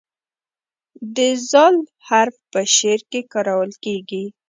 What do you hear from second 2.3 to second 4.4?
په شعر کې کارول کیږي.